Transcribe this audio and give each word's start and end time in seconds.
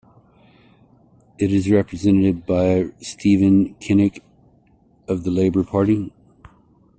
It 1.37 1.51
is 1.53 1.69
represented 1.69 2.47
by 2.47 2.87
Stephen 3.01 3.75
Kinnock 3.75 4.19
of 5.07 5.23
the 5.23 5.29
Labour 5.29 5.63
Party. 5.63 6.11